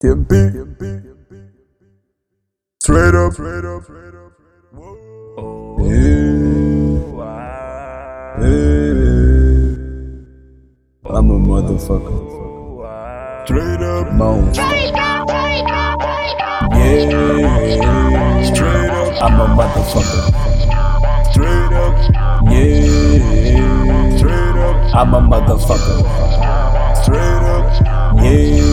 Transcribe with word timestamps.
TMP. 0.00 0.30
Straight 2.80 3.14
up. 3.16 3.32
Straight 3.32 3.64
up. 3.64 3.82
Straight 3.82 4.14
up. 4.14 4.32
Yeah. 5.80 6.28
Yeah. 8.38 8.78
I'm 11.10 11.30
a 11.30 11.38
motherfucker. 11.50 12.18
Straight 13.44 13.82
up. 13.82 14.12
Moan. 14.12 14.54
Yeah. 14.54 14.94
Straight 18.54 18.90
up. 18.90 19.20
I'm 19.20 19.40
a 19.40 19.46
motherfucker. 19.58 20.22
Straight 21.32 21.72
up. 21.74 21.96
Yeah. 22.52 24.16
Straight 24.16 24.56
up. 24.62 24.94
I'm 24.94 25.12
a 25.14 25.20
motherfucker. 25.20 25.98
Straight 27.02 27.42
up. 27.42 27.66
Yeah. 28.22 28.67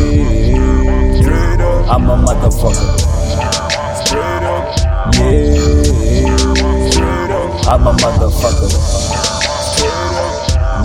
I'm 7.75 7.85
a 7.87 7.91
motherfucker. 7.91 8.71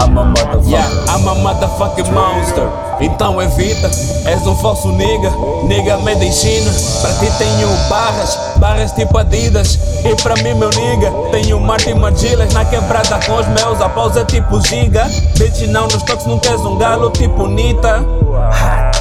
I'm 0.01 0.17
a 0.17 0.23
motherfucker. 0.25 0.67
Yeah, 0.67 0.89
I'm 1.09 1.27
a 1.27 1.35
motherfucking 1.35 2.11
monster. 2.11 2.67
Então 2.99 3.39
evita, 3.39 3.91
és 4.25 4.47
um 4.47 4.55
falso 4.55 4.87
nigga. 4.93 5.29
Nigga 5.67 5.97
made 5.97 6.25
in 6.25 6.31
China. 6.31 6.71
Pra 7.01 7.13
ti 7.19 7.31
tenho 7.37 7.67
barras, 7.87 8.35
barras 8.55 8.91
tipo 8.93 9.15
Adidas. 9.15 9.77
E 10.03 10.15
pra 10.23 10.33
mim, 10.37 10.55
meu 10.55 10.71
nigga, 10.71 11.11
tenho 11.29 11.59
Martin 11.59 11.93
Margilas 11.93 12.51
na 12.51 12.65
quebrada 12.65 13.19
com 13.23 13.35
os 13.35 13.47
meus. 13.49 13.79
A 13.79 13.89
pausa 13.89 14.21
é 14.21 14.25
tipo 14.25 14.59
giga. 14.65 15.05
Bitch, 15.37 15.67
não 15.67 15.83
nos 15.83 16.01
toques, 16.01 16.25
não 16.25 16.39
queres 16.39 16.61
um 16.61 16.79
galo 16.79 17.11
tipo 17.11 17.45
Nita. 17.45 17.99
Hot, 17.99 18.97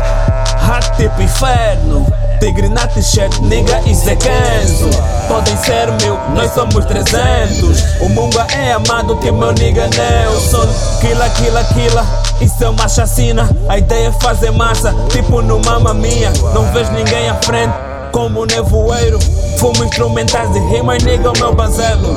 hot 0.71 0.97
tipo 0.99 1.23
inferno. 1.23 2.07
Tigre 2.41 2.71
na 2.71 2.87
t-shirt, 2.87 3.39
nigga, 3.41 3.81
isso 3.87 4.09
é 4.09 4.17
Kenzo 4.17 4.89
Podem 5.29 5.57
ser 5.59 5.87
mil, 6.03 6.19
nós 6.35 6.51
somos 6.53 6.87
300 6.87 8.01
O 8.01 8.09
Munga 8.09 8.47
é 8.57 8.73
amado, 8.73 9.17
que 9.19 9.31
meu 9.31 9.53
nigga 9.53 9.89
Nelson 9.89 10.67
Killa, 11.01 11.29
killa, 11.31 11.63
killa, 11.65 12.07
isso 12.41 12.65
é 12.65 12.69
uma 12.71 12.89
chacina 12.89 13.49
A 13.69 13.79
ideia 13.79 14.09
é 14.09 14.13
fazer 14.13 14.51
massa, 14.53 14.95
tipo 15.11 15.43
no 15.43 15.61
Mamma 15.61 15.93
Mia 15.93 16.33
Não 16.55 16.65
vejo 16.73 16.91
ninguém 16.93 17.29
à 17.29 17.35
frente, 17.43 17.75
como 18.11 18.47
nevoeiro 18.47 19.19
Fumo 19.59 19.85
instrumentais 19.85 20.51
de 20.53 20.61
rima 20.61 20.97
e 20.97 21.03
nigga, 21.03 21.31
o 21.31 21.39
meu 21.39 21.55
banzelo 21.55 22.17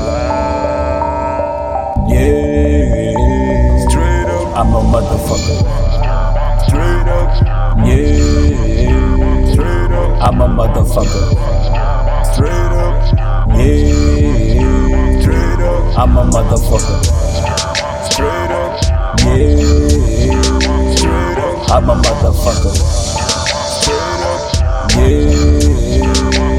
Yeah. 2.06 3.88
Straight 3.88 4.28
up. 4.28 4.58
I'm 4.58 4.76
a 4.76 4.82
motherfucker. 4.84 5.64
Straight 6.68 7.08
up. 7.08 7.88
Yeah. 7.88 8.43
I'm 10.34 10.42
a 10.42 10.48
motherfucker. 10.48 11.30
Straight 12.34 12.50
up. 12.50 13.50
Yeah. 13.56 15.22
Straight 15.22 15.62
up. 15.62 16.00
I'm 16.00 16.18
a 16.18 16.24
motherfucker. 16.26 17.06
Straight 18.10 18.50
up. 18.50 18.82
Yeah. 19.22 19.62
Straight 20.96 21.38
up. 21.38 21.70
I'm 21.70 21.88
a 21.88 21.96
motherfucker. 22.02 22.74
Straight 23.78 24.22
up. 24.26 24.42
Yeah. 24.98 25.38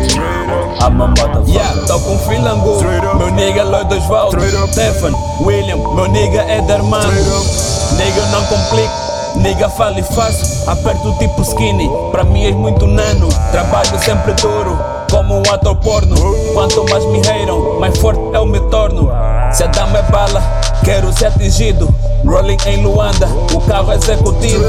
Straight 0.06 0.50
up. 0.50 0.80
I'm 0.80 1.00
a 1.00 1.08
motherfucker. 1.08 1.52
Yeah, 1.52 1.75
tô 1.89 1.98
com 1.98 2.17
filango. 2.20 2.80
Meu 3.19 3.33
nigga 3.33 3.62
é 3.62 3.64
Lloyd 3.64 3.92
up. 3.92 4.70
Stefan, 4.70 5.14
William, 5.41 5.78
meu 5.78 6.06
nigga 6.06 6.42
é 6.42 6.61
up. 6.61 7.97
Nigga 7.97 8.25
não 8.27 8.45
complico 8.47 9.04
Nigga 9.37 9.69
fala 9.69 9.99
e 9.99 10.03
faço, 10.03 10.71
aperto 10.71 11.13
tipo 11.19 11.43
skinny. 11.43 11.91
Pra 12.11 12.25
mim 12.25 12.45
és 12.45 12.55
muito 12.55 12.87
nano, 12.87 13.29
trabalho 13.51 13.99
sempre 14.03 14.33
duro 14.35 14.79
Como 15.11 15.37
um 15.37 15.43
ator 15.53 15.77
porno. 15.77 16.17
Quanto 16.55 16.85
mais 16.89 17.05
me 17.07 17.21
reiram, 17.21 17.79
mais 17.79 17.97
forte 17.99 18.20
eu 18.33 18.47
me 18.47 18.61
torno. 18.70 19.11
Se 19.53 19.64
a 19.64 19.67
dama 19.67 19.98
é 19.98 20.03
bala, 20.03 20.42
quero 20.85 21.13
ser 21.13 21.27
atingido. 21.27 21.92
Rolling 22.25 22.57
em 22.67 22.83
Luanda, 22.83 23.29
o 23.53 23.61
carro 23.61 23.92
é 23.92 23.97
executivo. 23.97 24.64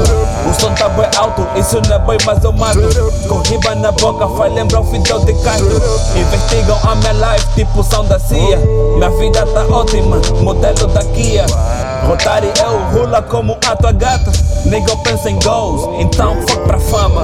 O 0.48 0.60
som 0.60 0.72
tá 0.74 0.88
bem 0.90 1.08
alto, 1.16 1.46
isso 1.56 1.80
não 1.88 1.96
é 1.96 1.98
boi 1.98 2.18
mas 2.26 2.44
eu 2.44 2.52
mato. 2.52 2.80
Com 3.26 3.38
riba 3.48 3.74
na 3.74 3.92
boca 3.92 4.28
faz 4.36 4.52
lembrar 4.52 4.80
o 4.80 4.84
Fidel 4.84 5.20
de 5.20 5.32
Castro. 5.42 5.82
Investigam 6.14 6.78
a 6.84 6.94
minha 6.96 7.12
life 7.12 7.46
tipo 7.54 7.82
som 7.82 8.04
da 8.04 8.18
CIA. 8.18 8.58
Minha 8.96 9.10
vida 9.10 9.46
tá 9.46 9.64
ótima, 9.70 10.20
modelo 10.42 10.86
da 10.88 11.02
Kia 11.02 11.46
Rotary 12.06 12.52
eu 12.62 12.78
rula 12.92 13.20
como 13.22 13.58
a 13.68 13.76
tua 13.76 13.92
gata 13.92 14.30
Nigga 14.64 14.90
eu 14.90 14.96
penso 14.98 15.28
em 15.28 15.38
goals, 15.40 16.00
então 16.00 16.36
fuck 16.46 16.64
pra 16.66 16.78
fama 16.78 17.22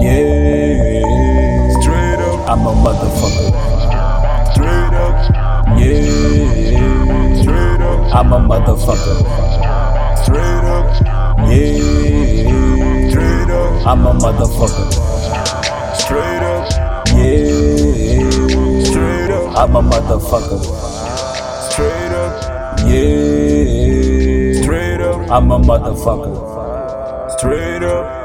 Yeah. 0.00 1.70
Straight 1.80 2.20
up. 2.20 2.50
I'm 2.50 2.66
a 2.66 2.72
motherfucker. 2.74 3.48
Straight 4.52 4.92
up. 4.92 5.16
Yeah. 5.78 7.40
Straight 7.40 7.80
up. 7.80 8.14
I'm 8.14 8.32
a 8.32 8.38
motherfucker. 8.40 9.16
Straight 10.22 10.64
up. 10.68 10.86
Yeah. 11.48 13.08
Straight 13.08 13.50
up. 13.50 13.86
I'm 13.86 14.06
a 14.06 14.12
motherfucker. 14.12 14.92
Straight 15.96 16.42
up. 16.42 16.68
Yeah. 17.14 18.84
Straight 18.84 19.30
up. 19.30 19.56
I'm 19.56 19.76
a 19.76 19.82
motherfucker. 19.82 20.83
I'm 25.34 25.50
a 25.50 25.58
motherfucker. 25.58 27.32
Straight 27.32 27.82
up. 27.82 28.23